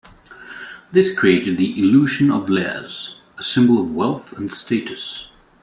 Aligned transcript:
This 0.91 1.15
created 1.15 1.59
the 1.59 1.77
illusion 1.77 2.31
of 2.31 2.49
layers, 2.49 3.17
a 3.37 3.43
symbol 3.43 3.77
of 3.79 3.93
wealth 3.93 4.35
and 4.35 4.51
status. 4.51 5.29